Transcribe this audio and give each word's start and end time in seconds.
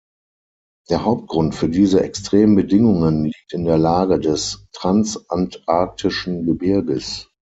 Der 0.89 1.03
Hauptgrund 1.05 1.53
für 1.53 1.69
diese 1.69 2.01
extremen 2.03 2.55
Bedingungen 2.55 3.25
liegt 3.25 3.53
in 3.53 3.65
der 3.65 3.77
Lage 3.77 4.19
des 4.19 4.65
transantarktischen 4.71 6.43
Gebirges. 6.43 7.29